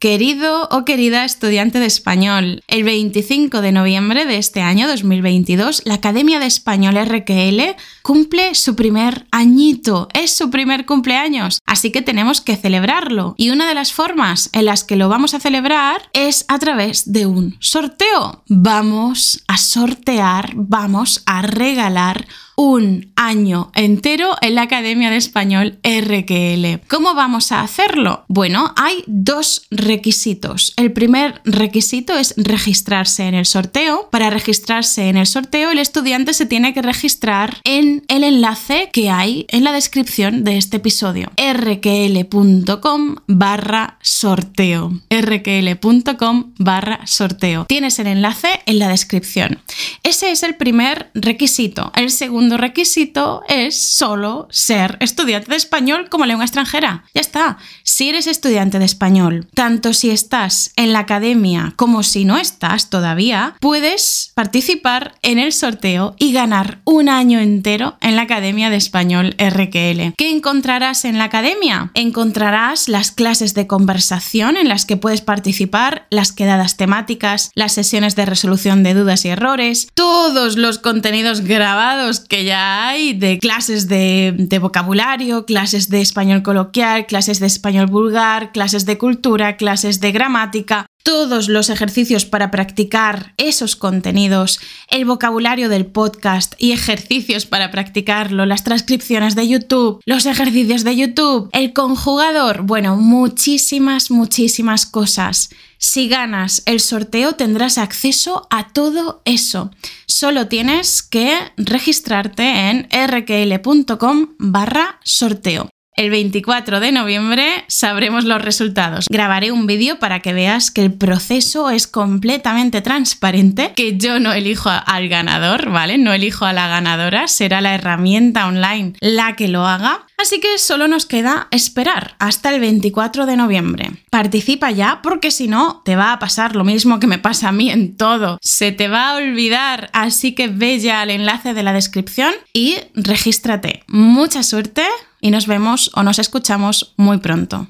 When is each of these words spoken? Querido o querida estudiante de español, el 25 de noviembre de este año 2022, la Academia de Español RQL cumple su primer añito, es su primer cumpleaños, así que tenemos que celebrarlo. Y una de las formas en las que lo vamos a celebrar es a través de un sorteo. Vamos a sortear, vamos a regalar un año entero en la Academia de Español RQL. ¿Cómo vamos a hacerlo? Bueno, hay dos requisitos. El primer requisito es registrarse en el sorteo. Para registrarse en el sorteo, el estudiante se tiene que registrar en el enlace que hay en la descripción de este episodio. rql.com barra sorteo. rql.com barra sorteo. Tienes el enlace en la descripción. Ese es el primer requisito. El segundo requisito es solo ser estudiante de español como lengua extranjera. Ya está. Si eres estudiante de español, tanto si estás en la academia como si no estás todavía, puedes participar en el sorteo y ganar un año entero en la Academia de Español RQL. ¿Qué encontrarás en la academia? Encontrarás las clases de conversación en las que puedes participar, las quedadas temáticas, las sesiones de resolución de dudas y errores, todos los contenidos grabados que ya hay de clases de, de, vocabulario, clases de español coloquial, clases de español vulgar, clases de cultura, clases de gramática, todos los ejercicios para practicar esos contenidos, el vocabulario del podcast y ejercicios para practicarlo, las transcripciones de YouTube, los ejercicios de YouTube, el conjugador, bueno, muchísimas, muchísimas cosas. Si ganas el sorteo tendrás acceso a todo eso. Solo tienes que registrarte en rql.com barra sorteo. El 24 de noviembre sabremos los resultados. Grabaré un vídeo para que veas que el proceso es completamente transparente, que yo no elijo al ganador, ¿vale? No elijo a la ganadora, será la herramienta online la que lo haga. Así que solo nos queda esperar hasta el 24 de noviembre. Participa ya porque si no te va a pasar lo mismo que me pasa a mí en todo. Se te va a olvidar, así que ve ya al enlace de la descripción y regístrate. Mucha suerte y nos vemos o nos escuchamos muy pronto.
Querido 0.00 0.66
o 0.70 0.86
querida 0.86 1.26
estudiante 1.26 1.78
de 1.78 1.84
español, 1.84 2.64
el 2.68 2.84
25 2.84 3.60
de 3.60 3.70
noviembre 3.70 4.24
de 4.24 4.38
este 4.38 4.62
año 4.62 4.88
2022, 4.88 5.82
la 5.84 5.96
Academia 5.96 6.40
de 6.40 6.46
Español 6.46 6.96
RQL 6.96 7.76
cumple 8.00 8.54
su 8.54 8.76
primer 8.76 9.26
añito, 9.30 10.08
es 10.14 10.34
su 10.34 10.48
primer 10.48 10.86
cumpleaños, 10.86 11.58
así 11.66 11.92
que 11.92 12.00
tenemos 12.00 12.40
que 12.40 12.56
celebrarlo. 12.56 13.34
Y 13.36 13.50
una 13.50 13.68
de 13.68 13.74
las 13.74 13.92
formas 13.92 14.48
en 14.54 14.64
las 14.64 14.84
que 14.84 14.96
lo 14.96 15.10
vamos 15.10 15.34
a 15.34 15.40
celebrar 15.40 16.08
es 16.14 16.46
a 16.48 16.58
través 16.58 17.12
de 17.12 17.26
un 17.26 17.58
sorteo. 17.60 18.42
Vamos 18.48 19.44
a 19.48 19.58
sortear, 19.58 20.52
vamos 20.54 21.22
a 21.26 21.42
regalar 21.42 22.26
un 22.60 23.10
año 23.16 23.72
entero 23.74 24.36
en 24.42 24.54
la 24.54 24.62
Academia 24.62 25.08
de 25.08 25.16
Español 25.16 25.78
RQL. 25.82 26.86
¿Cómo 26.88 27.14
vamos 27.14 27.52
a 27.52 27.62
hacerlo? 27.62 28.26
Bueno, 28.28 28.74
hay 28.76 29.02
dos 29.06 29.66
requisitos. 29.70 30.74
El 30.76 30.92
primer 30.92 31.40
requisito 31.46 32.18
es 32.18 32.34
registrarse 32.36 33.26
en 33.26 33.34
el 33.34 33.46
sorteo. 33.46 34.10
Para 34.10 34.28
registrarse 34.28 35.08
en 35.08 35.16
el 35.16 35.26
sorteo, 35.26 35.70
el 35.70 35.78
estudiante 35.78 36.34
se 36.34 36.44
tiene 36.44 36.74
que 36.74 36.82
registrar 36.82 37.56
en 37.64 38.04
el 38.08 38.24
enlace 38.24 38.90
que 38.92 39.08
hay 39.08 39.46
en 39.48 39.64
la 39.64 39.72
descripción 39.72 40.44
de 40.44 40.58
este 40.58 40.76
episodio. 40.76 41.32
rql.com 41.38 43.16
barra 43.26 43.96
sorteo. 44.02 45.00
rql.com 45.08 46.52
barra 46.58 47.06
sorteo. 47.06 47.64
Tienes 47.64 47.98
el 48.00 48.08
enlace 48.08 48.60
en 48.66 48.78
la 48.78 48.88
descripción. 48.88 49.60
Ese 50.02 50.30
es 50.30 50.42
el 50.42 50.56
primer 50.56 51.10
requisito. 51.14 51.90
El 51.96 52.10
segundo 52.10 52.49
requisito 52.56 53.42
es 53.48 53.80
solo 53.96 54.48
ser 54.50 54.96
estudiante 55.00 55.50
de 55.50 55.56
español 55.56 56.08
como 56.08 56.26
lengua 56.26 56.44
extranjera. 56.44 57.04
Ya 57.14 57.20
está. 57.20 57.58
Si 57.82 58.08
eres 58.08 58.26
estudiante 58.26 58.78
de 58.78 58.84
español, 58.84 59.48
tanto 59.54 59.92
si 59.92 60.10
estás 60.10 60.72
en 60.76 60.92
la 60.92 61.00
academia 61.00 61.74
como 61.76 62.02
si 62.02 62.24
no 62.24 62.36
estás 62.36 62.90
todavía, 62.90 63.54
puedes 63.60 64.32
participar 64.34 65.14
en 65.22 65.38
el 65.38 65.52
sorteo 65.52 66.14
y 66.18 66.32
ganar 66.32 66.80
un 66.84 67.08
año 67.08 67.40
entero 67.40 67.96
en 68.00 68.16
la 68.16 68.22
Academia 68.22 68.70
de 68.70 68.76
Español 68.76 69.34
RQL. 69.38 70.14
¿Qué 70.16 70.30
encontrarás 70.30 71.04
en 71.04 71.18
la 71.18 71.24
academia? 71.24 71.90
Encontrarás 71.94 72.88
las 72.88 73.10
clases 73.10 73.54
de 73.54 73.66
conversación 73.66 74.56
en 74.56 74.68
las 74.68 74.86
que 74.86 74.96
puedes 74.96 75.20
participar, 75.20 76.06
las 76.10 76.32
quedadas 76.32 76.76
temáticas, 76.76 77.50
las 77.54 77.72
sesiones 77.72 78.16
de 78.16 78.26
resolución 78.26 78.82
de 78.82 78.94
dudas 78.94 79.24
y 79.24 79.28
errores, 79.28 79.88
todos 79.94 80.56
los 80.56 80.78
contenidos 80.78 81.42
grabados 81.42 82.20
que 82.20 82.39
ya 82.44 82.88
hay 82.88 83.14
de 83.14 83.38
clases 83.38 83.88
de, 83.88 84.34
de, 84.36 84.58
vocabulario, 84.58 85.44
clases 85.46 85.88
de 85.88 86.00
español 86.00 86.42
coloquial, 86.42 87.06
clases 87.06 87.40
de 87.40 87.46
español 87.46 87.86
vulgar, 87.86 88.52
clases 88.52 88.86
de 88.86 88.98
cultura, 88.98 89.56
clases 89.56 90.00
de 90.00 90.12
gramática, 90.12 90.86
todos 91.02 91.48
los 91.48 91.70
ejercicios 91.70 92.24
para 92.24 92.50
practicar 92.50 93.34
esos 93.36 93.76
contenidos, 93.76 94.60
el 94.88 95.04
vocabulario 95.04 95.68
del 95.68 95.86
podcast 95.86 96.54
y 96.58 96.72
ejercicios 96.72 97.46
para 97.46 97.70
practicarlo, 97.70 98.46
las 98.46 98.64
transcripciones 98.64 99.34
de 99.34 99.48
YouTube, 99.48 100.00
los 100.04 100.26
ejercicios 100.26 100.84
de 100.84 100.96
YouTube, 100.96 101.48
el 101.52 101.72
conjugador, 101.72 102.62
bueno, 102.62 102.96
muchísimas, 102.96 104.10
muchísimas 104.10 104.86
cosas. 104.86 105.50
Si 105.78 106.08
ganas 106.08 106.62
el 106.66 106.78
sorteo 106.80 107.32
tendrás 107.32 107.78
acceso 107.78 108.46
a 108.50 108.68
todo 108.68 109.22
eso. 109.24 109.70
Solo 110.04 110.46
tienes 110.46 111.02
que 111.02 111.38
registrarte 111.56 112.68
en 112.68 112.86
rql.com 112.90 114.34
barra 114.38 115.00
sorteo. 115.02 115.69
El 116.00 116.08
24 116.08 116.80
de 116.80 116.92
noviembre 116.92 117.62
sabremos 117.66 118.24
los 118.24 118.40
resultados. 118.40 119.04
Grabaré 119.10 119.52
un 119.52 119.66
vídeo 119.66 119.98
para 119.98 120.20
que 120.20 120.32
veas 120.32 120.70
que 120.70 120.80
el 120.80 120.94
proceso 120.94 121.68
es 121.68 121.86
completamente 121.86 122.80
transparente, 122.80 123.74
que 123.76 123.98
yo 123.98 124.18
no 124.18 124.32
elijo 124.32 124.70
al 124.70 125.10
ganador, 125.10 125.68
¿vale? 125.68 125.98
No 125.98 126.14
elijo 126.14 126.46
a 126.46 126.54
la 126.54 126.68
ganadora, 126.68 127.28
será 127.28 127.60
la 127.60 127.74
herramienta 127.74 128.46
online 128.46 128.94
la 129.00 129.36
que 129.36 129.48
lo 129.48 129.66
haga. 129.66 130.06
Así 130.16 130.40
que 130.40 130.56
solo 130.56 130.88
nos 130.88 131.04
queda 131.04 131.48
esperar 131.50 132.16
hasta 132.18 132.54
el 132.54 132.60
24 132.60 133.26
de 133.26 133.36
noviembre. 133.36 133.90
Participa 134.08 134.70
ya 134.70 135.00
porque 135.02 135.30
si 135.30 135.48
no 135.48 135.82
te 135.84 135.96
va 135.96 136.14
a 136.14 136.18
pasar 136.18 136.56
lo 136.56 136.64
mismo 136.64 136.98
que 136.98 137.08
me 137.08 137.18
pasa 137.18 137.48
a 137.48 137.52
mí 137.52 137.70
en 137.70 137.98
todo. 137.98 138.38
Se 138.40 138.72
te 138.72 138.88
va 138.88 139.10
a 139.10 139.16
olvidar, 139.16 139.90
así 139.92 140.34
que 140.34 140.48
ve 140.48 140.78
ya 140.78 141.02
al 141.02 141.10
enlace 141.10 141.52
de 141.52 141.62
la 141.62 141.74
descripción 141.74 142.32
y 142.54 142.76
regístrate. 142.94 143.82
Mucha 143.86 144.42
suerte 144.42 144.84
y 145.20 145.30
nos 145.30 145.46
vemos 145.46 145.90
o 145.94 146.02
nos 146.02 146.18
escuchamos 146.18 146.94
muy 146.96 147.18
pronto. 147.18 147.68